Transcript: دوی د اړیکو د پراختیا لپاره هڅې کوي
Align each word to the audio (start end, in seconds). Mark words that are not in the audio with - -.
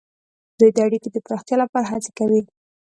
دوی 0.57 0.71
د 0.73 0.77
اړیکو 0.85 1.07
د 1.13 1.17
پراختیا 1.25 1.55
لپاره 1.63 1.89
هڅې 1.91 2.11
کوي 2.19 2.41